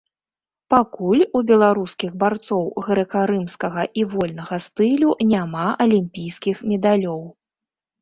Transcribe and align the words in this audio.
Пакуль 0.73 1.21
у 1.39 1.41
беларускіх 1.51 2.15
барцоў 2.23 2.63
грэка-рымскага 2.87 3.87
і 4.01 4.09
вольнага 4.17 4.61
стылю 4.71 5.09
няма 5.37 5.71
алімпійскіх 5.89 6.69
медалёў. 6.75 7.21